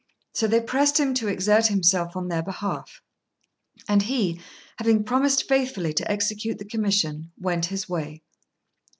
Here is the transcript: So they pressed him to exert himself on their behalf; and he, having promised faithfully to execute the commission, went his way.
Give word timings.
So 0.33 0.47
they 0.47 0.59
pressed 0.61 0.99
him 0.99 1.13
to 1.13 1.27
exert 1.27 1.67
himself 1.67 2.15
on 2.15 2.27
their 2.27 2.41
behalf; 2.41 3.03
and 3.87 4.01
he, 4.01 4.41
having 4.79 5.03
promised 5.03 5.47
faithfully 5.47 5.93
to 5.93 6.11
execute 6.11 6.57
the 6.57 6.65
commission, 6.65 7.29
went 7.37 7.65
his 7.67 7.87
way. 7.87 8.23